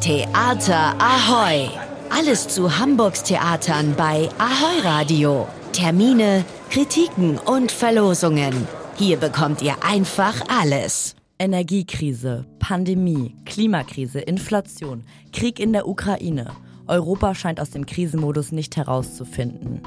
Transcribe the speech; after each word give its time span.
Theater 0.00 0.94
Ahoy! 1.00 1.68
Alles 2.08 2.46
zu 2.46 2.78
Hamburgs 2.78 3.24
Theatern 3.24 3.94
bei 3.96 4.28
Ahoy 4.38 4.80
Radio. 4.84 5.48
Termine, 5.72 6.44
Kritiken 6.70 7.36
und 7.36 7.72
Verlosungen. 7.72 8.68
Hier 8.96 9.16
bekommt 9.16 9.60
ihr 9.60 9.74
einfach 9.82 10.40
alles. 10.48 11.16
Energiekrise, 11.40 12.46
Pandemie, 12.60 13.34
Klimakrise, 13.44 14.20
Inflation, 14.20 15.02
Krieg 15.32 15.58
in 15.58 15.72
der 15.72 15.88
Ukraine. 15.88 16.52
Europa 16.86 17.34
scheint 17.34 17.60
aus 17.60 17.70
dem 17.70 17.84
Krisenmodus 17.84 18.52
nicht 18.52 18.76
herauszufinden. 18.76 19.82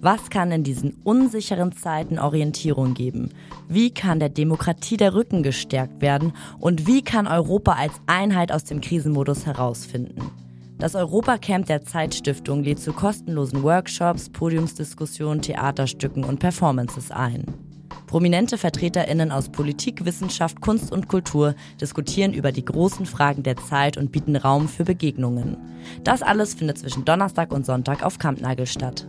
Was 0.00 0.28
kann 0.28 0.52
in 0.52 0.62
diesen 0.62 0.94
unsicheren 1.04 1.72
Zeiten 1.72 2.18
Orientierung 2.18 2.94
geben? 2.94 3.30
Wie 3.68 3.90
kann 3.90 4.20
der 4.20 4.28
Demokratie 4.28 4.96
der 4.98 5.14
Rücken 5.14 5.42
gestärkt 5.42 6.02
werden? 6.02 6.32
Und 6.60 6.86
wie 6.86 7.02
kann 7.02 7.26
Europa 7.26 7.72
als 7.72 7.94
Einheit 8.06 8.52
aus 8.52 8.64
dem 8.64 8.80
Krisenmodus 8.80 9.46
herausfinden? 9.46 10.30
Das 10.78 10.94
Europacamp 10.94 11.66
der 11.66 11.82
Zeitstiftung 11.82 12.62
lädt 12.62 12.78
zu 12.78 12.92
kostenlosen 12.92 13.62
Workshops, 13.62 14.28
Podiumsdiskussionen, 14.28 15.40
Theaterstücken 15.40 16.24
und 16.24 16.38
Performances 16.38 17.10
ein. 17.10 17.46
Prominente 18.06 18.58
VertreterInnen 18.58 19.32
aus 19.32 19.48
Politik, 19.48 20.04
Wissenschaft, 20.04 20.60
Kunst 20.60 20.92
und 20.92 21.08
Kultur 21.08 21.54
diskutieren 21.80 22.34
über 22.34 22.52
die 22.52 22.64
großen 22.64 23.06
Fragen 23.06 23.42
der 23.42 23.56
Zeit 23.56 23.96
und 23.96 24.12
bieten 24.12 24.36
Raum 24.36 24.68
für 24.68 24.84
Begegnungen. 24.84 25.56
Das 26.04 26.22
alles 26.22 26.54
findet 26.54 26.78
zwischen 26.78 27.06
Donnerstag 27.06 27.52
und 27.52 27.64
Sonntag 27.64 28.04
auf 28.04 28.18
Kampnagel 28.18 28.66
statt. 28.66 29.08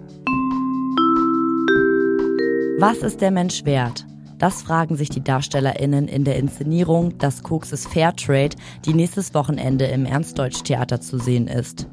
Was 2.80 3.00
ist 3.00 3.22
der 3.22 3.32
Mensch 3.32 3.66
wert? 3.66 4.06
Das 4.38 4.62
fragen 4.62 4.96
sich 4.98 5.10
die 5.10 5.24
DarstellerInnen 5.24 6.08
in 6.08 6.24
der 6.26 6.36
Inszenierung 6.36 7.18
Das 7.18 7.42
Koks 7.42 7.72
ist 7.72 7.88
Fairtrade, 7.88 8.56
die 8.86 8.94
nächstes 8.94 9.34
Wochenende 9.34 9.86
im 9.86 10.06
Ernstdeutsch-Theater 10.06 11.02
zu 11.02 11.18
sehen 11.18 11.48
ist. 11.48 11.88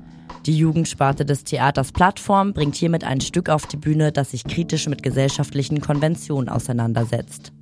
Die 0.45 0.59
Jugendsparte 0.59 1.25
des 1.25 1.45
Theaters 1.45 1.91
Plattform 1.91 2.53
bringt 2.53 2.75
hiermit 2.75 3.03
ein 3.03 3.23
Stück 3.23 3.48
auf 3.48 3.64
die 3.67 3.78
Bühne, 3.78 4.12
das 4.12 4.33
sich 4.33 4.45
kritisch 4.45 4.86
mit 4.86 5.03
gesellschaftlichen 5.03 5.81
Konventionen 5.81 6.50
auseinandersetzt. 6.50 7.55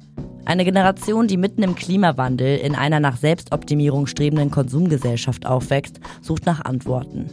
Eine 0.45 0.65
Generation, 0.65 1.29
die 1.29 1.37
mitten 1.37 1.63
im 1.63 1.77
Klimawandel 1.77 2.59
in 2.59 2.75
einer 2.75 2.99
nach 2.99 3.19
Selbstoptimierung 3.19 4.09
strebenden 4.09 4.51
Konsumgesellschaft 4.51 5.47
aufwächst, 5.47 6.01
sucht 6.23 6.45
nach 6.45 6.65
Antworten. 6.65 7.31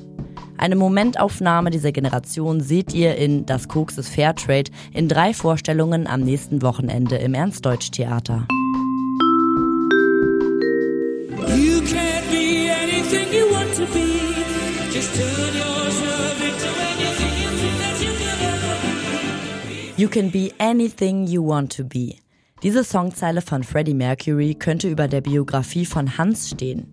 Eine 0.59 0.75
Momentaufnahme 0.75 1.69
dieser 1.69 1.93
Generation 1.93 2.59
seht 2.59 2.93
ihr 2.93 3.15
in 3.15 3.45
Das 3.45 3.69
Koks 3.69 3.97
ist 3.97 4.09
Fairtrade 4.09 4.69
in 4.91 5.07
drei 5.07 5.33
Vorstellungen 5.33 6.05
am 6.05 6.19
nächsten 6.19 6.61
Wochenende 6.61 7.16
im 7.16 7.33
Ernstdeutsch-Theater. 7.33 8.45
You 19.95 20.09
can 20.09 20.29
be 20.29 20.51
anything 20.59 21.25
you 21.25 21.47
want 21.47 21.73
to 21.77 21.85
be. 21.85 22.16
Diese 22.63 22.83
Songzeile 22.83 23.41
von 23.41 23.63
Freddie 23.63 23.94
Mercury 23.94 24.55
könnte 24.55 24.89
über 24.89 25.07
der 25.07 25.21
Biografie 25.21 25.85
von 25.85 26.17
Hans 26.17 26.49
stehen. 26.49 26.91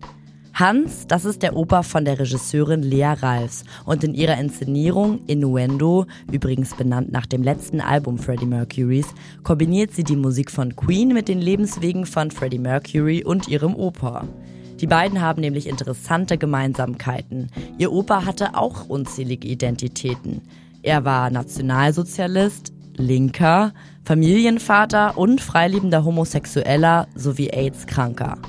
Hans, 0.59 1.05
das 1.05 1.23
ist 1.23 1.43
der 1.43 1.55
Opa 1.55 1.83
von 1.83 2.03
der 2.03 2.17
Regisseurin 2.17 2.81
Lea 2.81 3.13
Ralfs 3.21 3.63
und 3.85 4.03
in 4.03 4.15
ihrer 4.15 4.39
Inszenierung 4.39 5.19
Innuendo, 5.27 6.07
übrigens 6.31 6.75
benannt 6.75 7.11
nach 7.11 7.27
dem 7.27 7.43
letzten 7.43 7.79
Album 7.79 8.17
Freddie 8.17 8.47
Mercurys, 8.47 9.05
kombiniert 9.43 9.93
sie 9.93 10.03
die 10.03 10.15
Musik 10.15 10.49
von 10.49 10.75
Queen 10.75 11.09
mit 11.09 11.27
den 11.27 11.39
Lebenswegen 11.39 12.07
von 12.07 12.31
Freddie 12.31 12.57
Mercury 12.57 13.23
und 13.23 13.47
ihrem 13.47 13.75
Opa. 13.75 14.27
Die 14.81 14.87
beiden 14.87 15.21
haben 15.21 15.41
nämlich 15.41 15.67
interessante 15.67 16.39
Gemeinsamkeiten. 16.39 17.51
Ihr 17.77 17.91
Opa 17.91 18.25
hatte 18.25 18.55
auch 18.55 18.89
unzählige 18.89 19.47
Identitäten. 19.47 20.41
Er 20.81 21.05
war 21.05 21.29
Nationalsozialist, 21.29 22.73
Linker, 22.95 23.73
Familienvater 24.05 25.19
und 25.19 25.39
freiliebender 25.39 26.03
Homosexueller 26.03 27.07
sowie 27.13 27.51
AIDS-Kranker. 27.51 28.39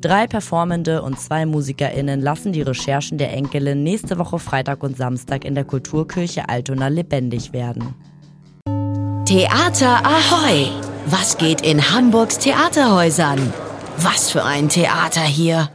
Drei 0.00 0.28
Performende 0.28 1.02
und 1.02 1.18
zwei 1.18 1.44
MusikerInnen 1.44 2.20
lassen 2.20 2.52
die 2.52 2.62
Recherchen 2.62 3.18
der 3.18 3.32
Enkelin 3.32 3.82
nächste 3.82 4.16
Woche 4.16 4.38
Freitag 4.38 4.84
und 4.84 4.96
Samstag 4.96 5.44
in 5.44 5.56
der 5.56 5.64
Kulturkirche 5.64 6.48
Altona 6.48 6.86
lebendig 6.86 7.52
werden. 7.52 7.94
Theater 9.24 10.06
Ahoy! 10.06 10.68
Was 11.06 11.36
geht 11.36 11.62
in 11.62 11.90
Hamburgs 11.90 12.38
Theaterhäusern? 12.38 13.52
Was 13.96 14.30
für 14.30 14.44
ein 14.44 14.68
Theater 14.68 15.22
hier! 15.22 15.66